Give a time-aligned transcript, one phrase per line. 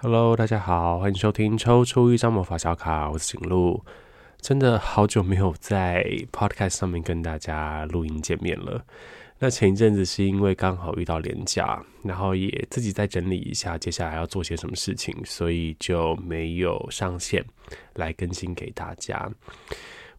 [0.00, 3.82] Hello，大家好，欢迎收听抽出一张魔法小卡，我是景路。
[4.40, 8.84] 真的好久没有在 Podcast 上面跟大家录音见面了。
[9.40, 17.44] 那前一阵子是因为刚好遇到连假，然后也自己再整理一下接下来要做些什么事情，所以就没有上线
[17.94, 19.28] 来更新给大家。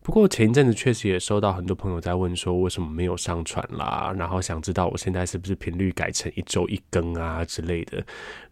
[0.09, 8.03] 不过前一阵子确实也收到很多朋友在问说，为什么没有上传啦，然后想知道我现在是不是频率改成一周一更啊之类的。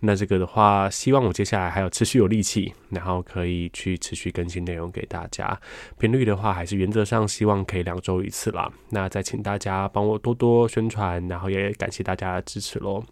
[0.01, 5.59] 那这个的话，希望我接下来还有持续有力气，然后可以去持续更新内容给大家。
[5.97, 8.71] 频率的话，还是原则上希望可以两周一次啦。
[8.91, 13.03] 那再请大家帮我多多宣传，然后也感谢大家的支持喽。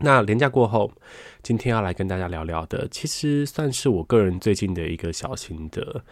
[0.00, 0.90] 那连假过后，
[1.42, 6.02] 今天要来跟大家聊聊的，其实算是我个人最近的一个小心得。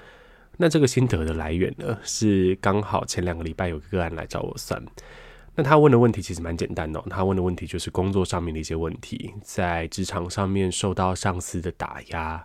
[0.56, 4.80] 那这个心得的来源呢，是刚好前两个礼拜有个个案来找我算。
[5.56, 12.44] 那他问的问题其实蛮简单的，他问的问题就是工作上面的一些问题，在职场上面受到上司的打压，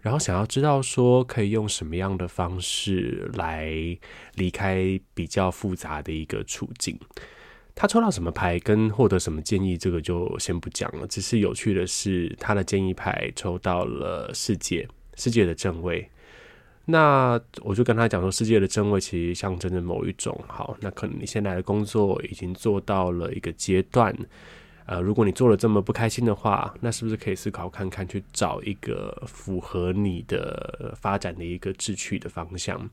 [0.00, 3.72] 然后想要知道说可以用什么样的方式来
[4.34, 6.98] 离开比较复杂的一个处境。
[7.74, 11.06] 他抽到什么牌跟获得什么建议，这个就先不讲了。
[11.06, 16.06] 只是有趣的是，他的建议牌抽到了世界，世界的正位。
[16.84, 20.76] 那我就跟他讲说，世界的真味其实象征着某一种好。
[20.80, 24.12] 那可能你现在的工作已经做到了一个阶段，
[24.86, 32.90] 呃，如果你做了这么不开心的话，那是不是可以思考看看，去找一个符合你的发展的一个志趣的方向？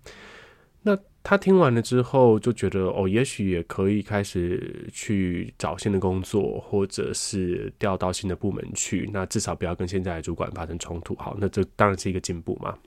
[0.84, 9.10] 那他听完了之后就觉得，哦，也许也可以开始去找新的工作，或者是调到新的部门去。
[9.12, 11.16] 那至少不要跟现在的主管发生冲突。
[11.16, 12.78] 好，那这当然是一个进步嘛。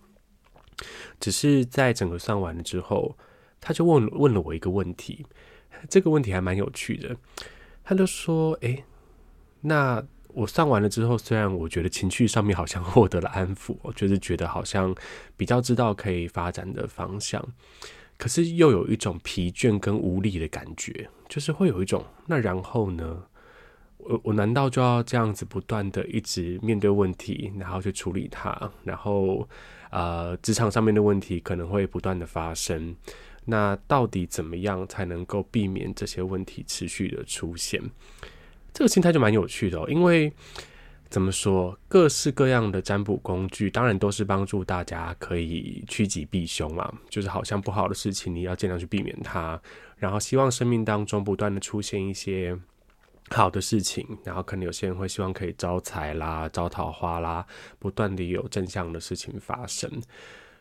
[1.20, 3.16] 只是在整个算完了之后，
[3.60, 5.24] 他就问问了我一个问题，
[5.88, 7.16] 这个问题还蛮有趣的。
[7.84, 8.84] 他就说：“诶，
[9.60, 14.94] 那我算完了之后，虽然我觉得情绪上面好像获得了安抚，我就是觉得好像
[15.36, 17.44] 比较知道可以发展的方向，
[18.16, 23.24] 可是又有一种疲倦跟无力的感觉，就是会有一种那然后呢？
[23.98, 29.48] 我我难道就要这样子不断的一直面对问题，然后去处理它，然后？”
[29.92, 32.96] 呃，职场上面的问题可能会不断的发生，
[33.44, 37.78] 那到底怎么样才能够避免这些问题持续的出现？
[38.72, 40.32] 这个心态就蛮有趣的哦，因为
[41.10, 49.60] 怎么说，各式各样的占卜工具，当然都是帮助大家可以趋吉避凶嘛，就是好像不好的事情你要尽量去避免它，
[49.98, 52.58] 然后希望生命当中不断的出现一些。
[53.32, 57.44] 好的事情，然后可能有些人会希望可以招财啦、招桃花啦，
[57.78, 59.90] 不断的有正向的事情发生。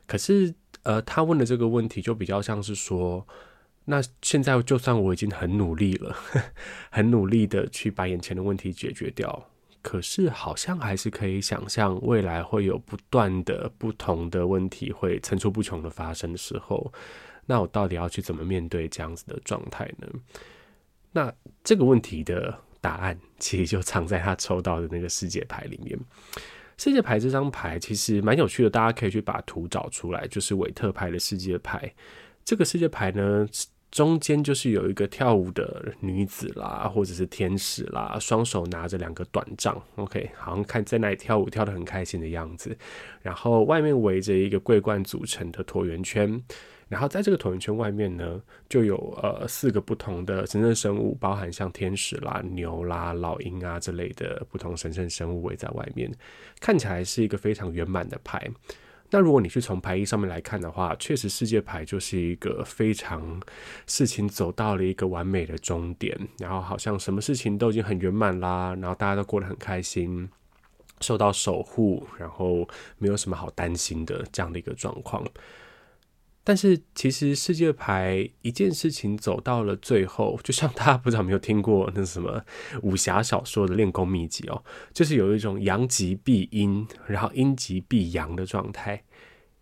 [0.07, 3.25] 可是，呃，他问的这个问题就比较像是说，
[3.85, 6.15] 那现在就算我已经很努力了，
[6.91, 9.47] 很努力的去把眼前的问题解决掉，
[9.81, 16.91] 可是好像还是可以想象未来会有不断的不同的问题会层出不穷的发生的时候，
[17.45, 20.07] 那我到底要去怎么面对这样子的状态呢？
[21.11, 21.33] 那
[21.63, 25.99] 这个问题的答案，其实就藏在他抽到的那个世界牌里面。
[26.77, 31.93] 世界牌这张牌其实蛮有趣的，大家可以去把图找出来，就是韦特牌的世界牌。
[32.43, 33.47] 这个世界牌呢，
[33.91, 42.75] 中间就是有一个跳舞的女子啦，或者是天使啦，双手拿着两个短杖，OK，好像看在那里跳舞跳得很开心的样子。
[43.21, 46.41] 然后外面围着一个桂冠组成的椭圆圈。
[46.91, 56.11] 然后在这个椭圆圈外面呢，就有呃四个不同的神圣生物，包含像天使啦、牛啦、老鹰啊这类的不同神圣生物围在外面，
[56.59, 58.45] 看起来是一个非常圆满的牌。
[59.09, 63.41] 那如果你去从牌意上面来看的话，确实世界牌就是一个非常
[63.87, 70.29] 事情走到了一个完美的终点，然后好像什么事情都已经很圆满啦，然后大家都过得很开心，
[70.99, 75.25] 受到守护，然后没有什么好担心的这样的一个状况。
[76.43, 82.43] 但是其实世界牌一件事情走到了最后， 就像大家不知道有没有听过那什么
[82.81, 89.03] 武侠小说的练功秘籍哦，就是有一种阳极必阴，然后阴极必阳的状态。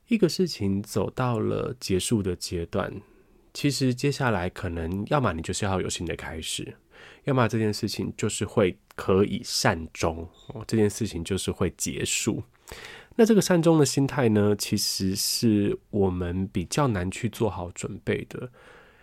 [0.07, 2.91] 一个事情走到了结束的阶段，
[3.53, 6.75] 其实接下来可能要么你就是要有新的开始，
[7.25, 12.41] 要么这件事情就是会可以善终哦，这件事情就是会结束。
[13.15, 18.49] 那这个善终的心态呢，其实是我们比较难去做好准备的，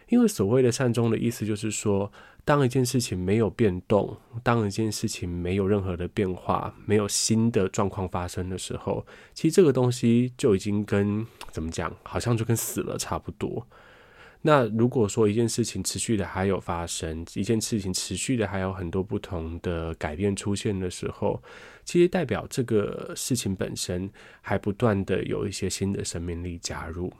[0.08, 2.10] 因为所谓的善终的意思就是说，
[2.44, 9.04] 当一件事情没有变动，当一件事情没有任何的变化，没有新的状况发生的时候，
[9.34, 13.66] 其实这个东西就已经跟怎么讲，好像就跟死了差不多。
[14.46, 21.42] 那如果说一件事情持续的还有发生，一件事情持续的还有很多不同的改变出现的时候，
[21.84, 24.08] 其实代表这个事情本身
[24.40, 27.12] 还不断的有一些新的生命力加入。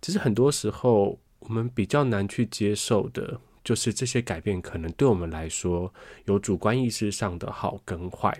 [0.00, 5.92] 其实很多时候我们比较难去接受的，就是这些改变可能对我们来说
[6.26, 8.38] 有主观意识上的好跟坏。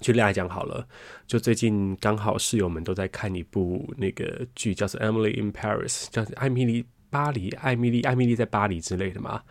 [0.00, 0.86] 举例来讲好了，
[1.26, 9.42] 就最近刚好室友们都在看一部那个剧，叫做《Emily in Paris》，叫《艾米丽巴黎》，艾米丽，艾米丽在巴黎之类的嘛。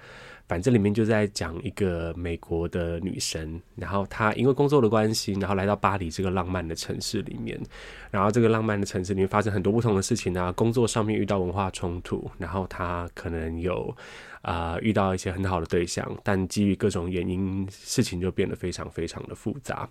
[0.48, 7.56] 反正里面就在讲一个美国的女生，然后她因为工作的关系，然后来到巴黎这个浪漫的城市里面。
[8.10, 13.96] 然后这个浪漫的城市里面发生很多不同的事情啊，工作上面遇到文化冲突，然后她可能有
[14.42, 19.88] 啊、遇到一些很好的对象，但基于各种原因，事情就变得非常非常的复杂。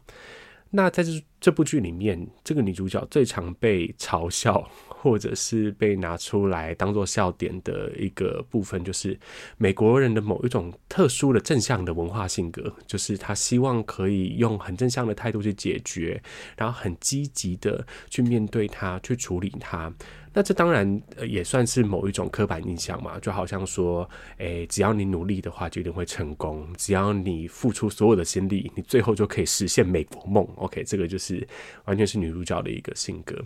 [0.71, 1.11] 那在这
[1.41, 4.69] 这部剧里面，这个女主角最常被嘲笑，
[5.01, 9.19] 或者是被拿出来当做笑点的一个部分，就是
[9.57, 16.21] 美国人的某一种特殊的正向的文化性格，就是他希望可以用很正向的态度去解决，
[16.57, 19.93] 然后很积极的去面对它，去处理它。
[20.35, 30.47] 那这当然也算是某一种刻板印象嘛，就好像说，诶，只要你努力的话，就一定会成功；只要你付出所有的心力，你最后就可以实现美国梦。
[30.57, 31.47] OK，这个就是
[31.87, 33.43] 完全是女主角的一个性格。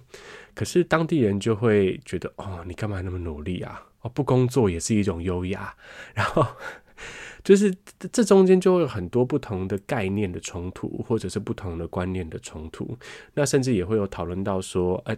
[0.54, 3.82] 可是当地人就会觉得，哦，你干嘛那么努力啊？
[4.02, 5.74] 哦，不工作也是一种优雅。
[6.14, 6.46] 然后
[7.44, 7.74] 就是
[8.12, 12.96] 这中间就会有很多不同的概念的冲突，或者是不同的观念的冲突。
[13.34, 15.16] 那甚至也会有讨论到说，诶。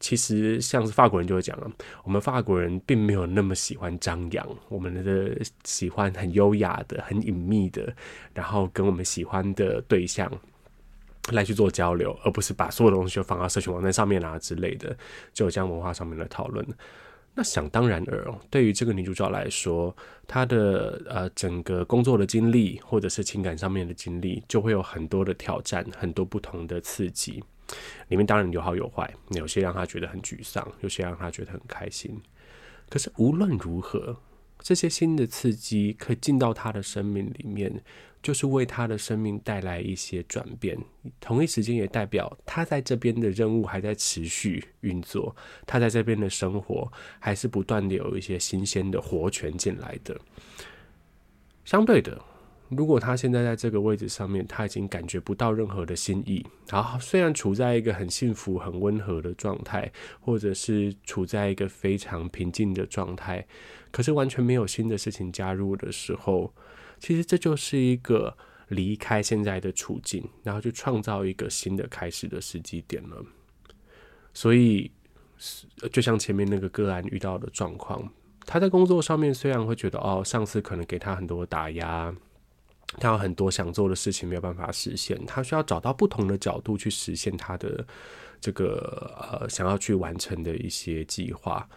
[0.00, 1.70] 其实，像是法国人就会讲了，
[2.02, 7.94] 我们法国人并没有那么喜欢张扬，我们的喜欢很优雅的、很隐秘的，
[8.34, 10.30] 然后跟我们喜欢的对象
[11.32, 14.96] 来去做交流，而不是把所有东西都放到社群网站上面啊之类的，
[15.32, 16.66] 就有这样文化上面的讨论。
[17.36, 19.94] 那想当然尔，对于这个女主角来说，
[20.28, 27.42] 她的呃整个工作的经历，或者是情感上面的经历，就会有很多的挑战，很多不同的刺激。
[28.08, 32.20] 里面当然有好有坏，有些让她觉得很沮丧，有些让她觉得很开心。
[32.88, 34.16] 可是无论如何，
[34.64, 37.84] 这些新的刺激可以进到他的生命里面，
[38.22, 40.74] 就是为他的生命带来一些转变。
[41.20, 50.18] 同一时间也代表他在这边的任务还在持续运作，他在这边的生活还是不断的有一些新鲜的活泉进来的。
[51.66, 52.18] 相对的。
[52.76, 56.44] 如果他现在在这个位置上面，他已经感觉不到任何的新意。
[56.70, 59.90] 好，虽然处在一个很幸福、很温和的状态，
[60.20, 63.46] 或者是处在一个非常平静的状态，
[63.90, 66.52] 可是完全没有新的事情加入的时候，
[66.98, 68.36] 其实这就是一个
[68.68, 73.24] 离开现在的处境，然后去创造一个新的开始的时机点了。
[74.32, 74.90] 所以，
[75.92, 78.10] 就像前面那个个案遇到的状况，
[78.46, 82.14] 他在工作上面虽然会觉得哦，上司可能给他很多打压。
[82.98, 87.86] 他有很多想做的事情没有办法实现，他需要找到不同的角度去实现他的
[88.40, 91.68] 这个呃想要去完成的一些计划。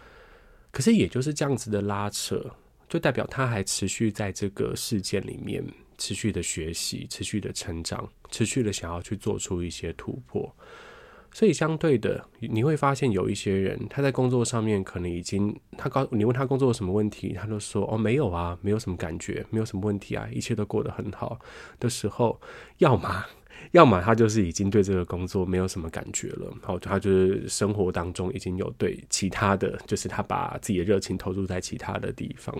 [0.70, 2.44] 可是也就是这样子的拉扯，
[2.88, 5.64] 就代表他还持续在这个事件里面
[5.96, 10.54] 持续的学习、持续的成长、持续的想要去做出一些突破。
[11.30, 21.38] 所以相对的，你会发现有一些人，他在工作上面可能已经，他告你问他工作有什么问题，他就说哦没有啊，没有什么感觉，没有什么问题啊，一切都过得很好
[21.78, 22.40] 的时候，
[22.78, 23.24] 要么
[23.72, 32.56] 要么他就是已经对这个工作没有什么感觉了，好，他就是生活当中已经有对其他的就是他把自己的热情投入在其他的地方，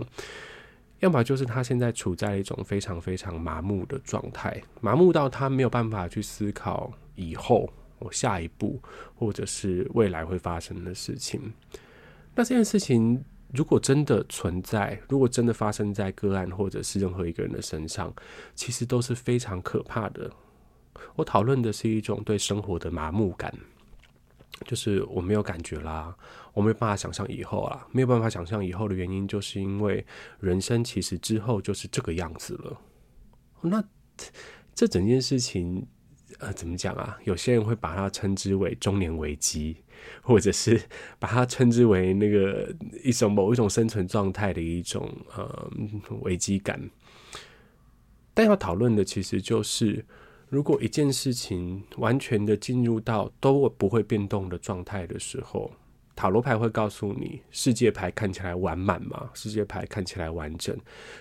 [1.00, 7.68] 要么就是他现在处在一种非常非常麻木的状态，麻木到他没有办法去思考以后。
[8.00, 8.80] 我下一步，
[9.14, 11.52] 或者是未来会发生的事情，
[12.34, 18.14] 那这件事情如果真的存在，如果真的发生在个案或者是任何一个人的身上，
[18.54, 20.30] 其实都是非常可怕的。
[21.16, 23.52] 我讨论的是一种对生活的麻木感，
[24.64, 26.16] 就是我没有感觉啦，
[26.52, 30.04] 我没有办法想象以后啊，没有办法想象以后的原因，就是因为
[30.40, 32.80] 人生其实之后就是这个样子了。
[33.60, 33.82] 那
[34.74, 35.86] 这整件事情。
[36.38, 37.18] 呃，怎么讲啊？
[37.24, 39.76] 有些人会把它称之为中年危机，
[40.22, 40.80] 或者是
[41.18, 45.70] 把它称之为那个一种某一种生存状态的一种呃
[46.20, 46.80] 危机感。
[48.34, 50.04] 但要讨论的其实就是，
[50.48, 55.72] 如果一件事情完全的进入到都不会变动的状态的时候，
[56.14, 60.76] 塔罗牌会告诉你，世界牌看起来完满嘛，世界牌看起来完整，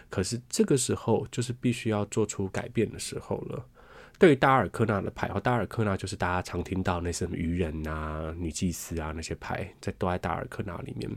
[0.10, 3.66] 可是这个时候就是必须要做出改变的时候了。
[4.20, 11.10] 对于大尔克纳的牌，哦，大尔克纳就是大家常听到那些什么愚人啊、女祭司啊那些牌，在都在大尔克纳里面。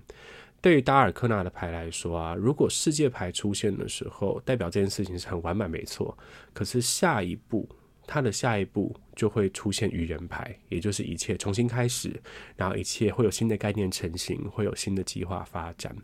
[0.61, 6.17] 对于达尔科纳的牌来说啊，如果世界牌出现的时候，代表这件事情是很完满，没错。
[6.53, 7.67] 可是下一步，
[8.07, 12.21] 它的下一步就会出现愚人牌，也就是一切重新开始，
[12.55, 15.97] 然后一切会有新的概念成型，会有新的计划发展。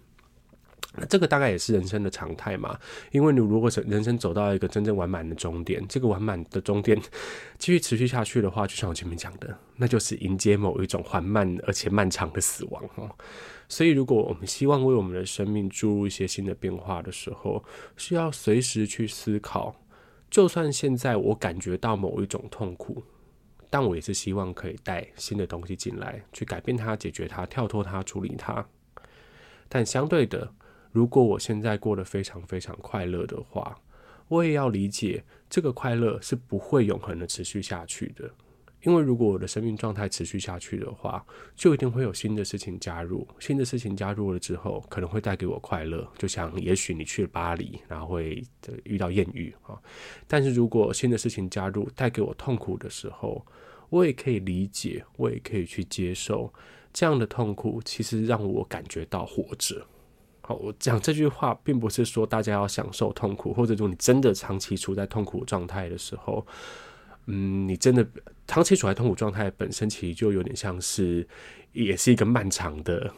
[0.98, 2.78] 那这个大概也是人生的常态嘛，
[3.12, 6.98] 因为你如果人生走到一个真正完满的终点，这个完满的终点
[7.58, 13.10] 继续持续下去的话，就像我前面讲的，那就是迎接某一种缓慢而且漫长的死亡哦。
[13.68, 17.62] 所以，如果我们希望为我们的生命注入一些新的变化的时候，
[17.96, 19.74] 需要随时去思考，
[20.30, 23.02] 就算现在我感觉到某一种痛苦，
[23.68, 28.64] 但我也是希望可以带新的东西进来，去改变它、解决它、跳脱它、处理它。
[29.68, 30.48] 但相对的，
[30.96, 33.78] 如果我现在过得非常非常快乐的话，
[34.28, 38.30] 我也要理解这个快乐是不会永恒的持续下去的。
[38.80, 41.22] 因为如果我的生命状态持续下去的话，
[41.54, 43.28] 就一定会有新的事情加入。
[43.38, 46.10] 新的事情加入了之后，可能会带给我快乐。
[46.16, 48.42] 就像也许你去了巴黎，然后会
[48.84, 49.78] 遇到艳遇啊。
[50.26, 53.44] 但是如果新的事情加入，带给我痛苦的时候，
[53.90, 56.50] 我也可以理解，我也可以去接受
[56.90, 57.82] 这样的痛苦。
[57.84, 59.86] 其实让我感觉到活着。
[60.46, 66.46] 好，我讲这句话，并不是说大家要享受痛苦，或者说你真的长期处在痛苦状态的时候。
[67.28, 68.06] 嗯，你真的
[68.46, 71.26] 长期处在痛苦状态本身，其实就有点像是，
[71.72, 73.12] 也是一个漫长的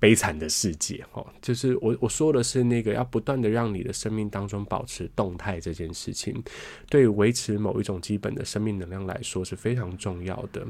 [0.00, 1.24] 悲惨的世界哦。
[1.40, 6.42] 就是我我说的是那个要不断的让你的生命当中保持动态这件事情，
[6.90, 10.66] 对于维持某一种基本的生命能量来说是非常重要的。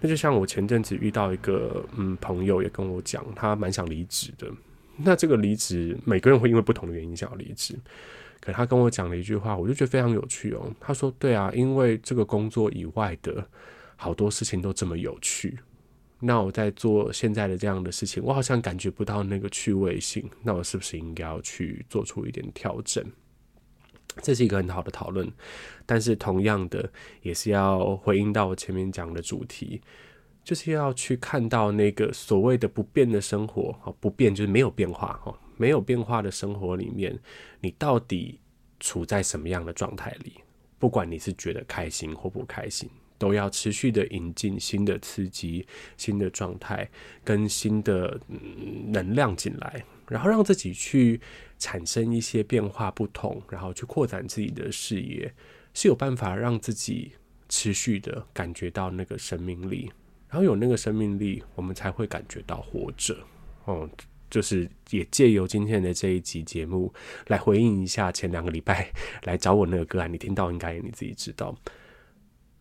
[0.00, 4.50] 那就像我前阵子遇到一个嗯朋友也跟我讲，他蛮想离职的。
[5.04, 7.78] 那这个离职，每个人会因为不同的原因想要离职。
[8.40, 10.72] 可他跟我讲了一句话，我就觉得非常有趣哦。
[10.80, 13.46] 他说：“对啊，因为这个工作以外的
[13.94, 15.56] 好多事情都这么有趣，
[16.18, 20.28] 那我在做现在的这样的事情，我好像感觉不到那个趣味性。
[20.42, 23.04] 那我是不是应该要去做出一点调整？”
[24.22, 25.30] 这是一个很好的讨论，
[25.86, 26.90] 但是同样的，
[27.22, 29.80] 也是要回应到我前面讲的主题，
[30.44, 37.18] 就是要去看到那个所谓的不变的生活，不变就是没有变化，哈没有变化的生活里面，
[37.60, 38.40] 你到底
[38.80, 40.34] 处在什么样的状态里？
[40.78, 45.64] 不管你是觉得开心或不开心，都要持续的引进新的刺激、
[45.96, 46.90] 新的状态
[47.22, 48.20] 跟新的
[48.88, 51.20] 能量进来，然后让自己去
[51.56, 55.32] 产生一些变化不同，然后去扩展自己的视野，
[55.72, 57.12] 是有办法让自己
[57.48, 59.88] 持续的感觉到那个生命力，
[60.32, 63.16] 然后有那个生命力，我们才会感觉到活着。
[63.66, 63.88] 哦。
[64.30, 66.90] 就是也借由今天的这一集节目
[67.26, 68.90] 来回应一下前两个礼拜
[69.24, 71.54] 来找我那个个案，你听到应该你自己知道，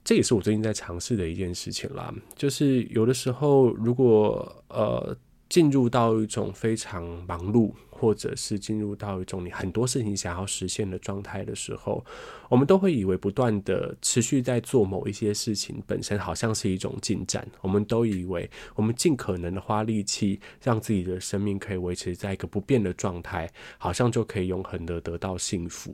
[0.03, 2.13] 这也是我最近在尝试的一件事情啦。
[2.35, 5.15] 就是有的时候，如果呃
[5.51, 7.71] 进入到一种非常忙碌。
[8.01, 12.03] 或者是进入到一种你很多事情想要实现的状态的时候，
[12.49, 17.47] 我们都会以为不断的持续在做某一些事情本身好像是一种进展。
[17.61, 25.93] 我们都以为我们尽可能的花力气让自己的生命可以维持在一个不变的状态，好像就可以永恒的得到幸福。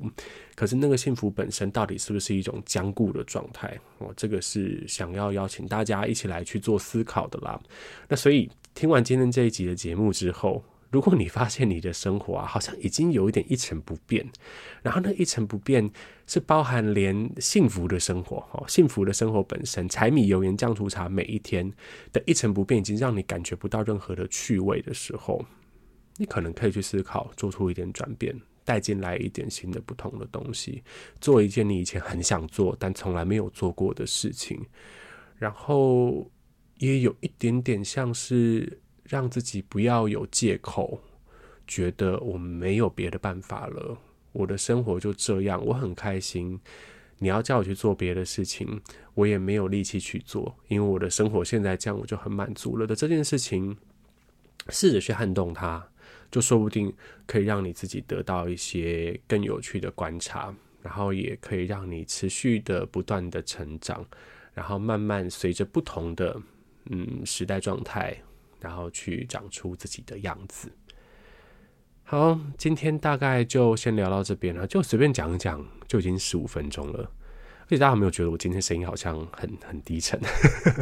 [0.56, 3.78] 可是那个幸福本身到底是不是一种僵固的状态？
[3.98, 7.60] 哦，这个是想要邀请大家一起来去做思考的啦。
[8.08, 10.64] 那所以听完今天这一集的节目之后。
[10.92, 14.24] 如果你发现你的生活啊，好像已经有一点一成不变，
[14.84, 15.90] 然后那一成不变
[16.28, 21.74] 是包含连幸福的生活，哦，幸福的生活本身，柴米油盐酱醋茶每一天
[22.14, 25.44] 的一成不变，已经让你感觉不到任何的趣味的时候，
[26.18, 30.84] 你可能可以去思考，做出一点转变，带进来一点新的不同的东西，
[31.20, 34.64] 做一件你以前很想做但从来没有做过的事情，
[35.36, 36.32] 然后
[36.78, 38.80] 也有一点点像是。
[39.10, 41.00] 让自己不要有借口，
[41.66, 43.98] 觉得我没有别的办法了。
[44.34, 46.60] 我的生活就这样，我很开心。
[47.18, 48.82] 你要叫我去做别的事情，
[49.14, 53.78] 我也没有力气去做，因为我的生活现在这样，我就很满足了的这件事情。
[54.68, 55.88] 试着去撼动它，
[56.30, 56.94] 就说不定
[57.26, 64.06] 可以让你自己得到一些更有趣的观察，然后也可以让你持续的不断的成长，
[64.54, 66.38] 然后慢慢随着不同的
[66.90, 68.16] 嗯时代状态。
[68.60, 70.72] 然后去长出自己的样子。
[72.04, 77.08] 好，今天大概就先聊到这边了，就随便讲一讲，就已经十五分钟了。
[77.68, 80.20] 而且大家有没有觉得我今天声音好像很很低沉？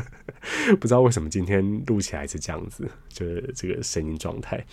[0.80, 4.64] 不知道为什么今天录起来是这样子，就是这个声音状态。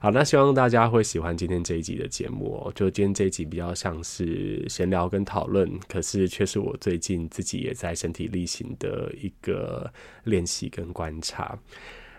[0.00, 2.72] 好，那希望大家会喜欢今天这一集的节目哦。
[2.74, 9.90] 就今天这一集比较像是闲聊跟讨论，可是却是我最近自己也在身体力行的一个
[10.24, 11.56] 练习跟观察。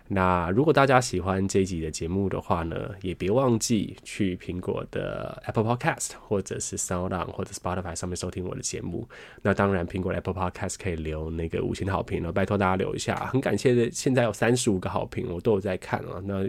[0.09, 9.07] 那如果大家喜欢这一集的节目的话呢，也别忘记去苹果的 Apple Podcast 或者是 SoundOn 或者 Spotify 上面收听我的节目。
[9.41, 13.91] 那当然，苹果的 Apple Podcast 可以留那个五星好评了，拜托大家留一下，很感谢的。
[13.91, 16.21] 现在有三十五个好评，我都有在看了。
[16.25, 16.45] 那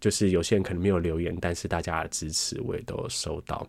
[0.00, 3.66] 就是有些人可能没有留言，但是大家的支持我也都有收到。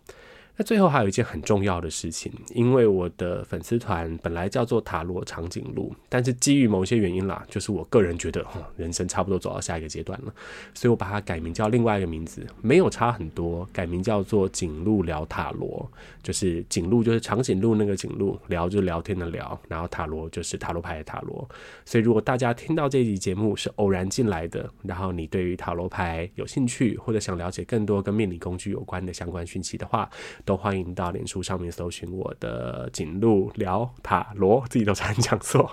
[0.58, 8.44] 那最后还有一件很重要的事情，因为我的粉丝团本来叫做塔罗长颈鹿，但是基于某些原因啦，就是我个人觉得，
[8.76, 10.34] 人生差不多走到下一个阶段了，
[10.74, 15.88] 所以我把它改名叫另外一个名字，没有差很多，改名叫做颈鹿聊塔罗，
[16.24, 21.48] 就是颈鹿就是长颈鹿那个颈鹿，聊就是聊天的聊，然后塔罗就是塔罗牌的塔罗。
[21.84, 30.10] 所以如果大家听到这一集节目是偶然进来的，然后你对于塔罗牌有兴趣，或者想了解更多跟命理工具有关的相关讯息的话，
[30.48, 35.70] 都欢迎到脸书上面搜寻我的颈鹿聊塔罗，自己都差点讲错。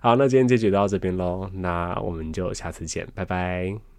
[0.00, 3.91] 好，那今天这集就到这边喽，那我们就下次见，拜拜。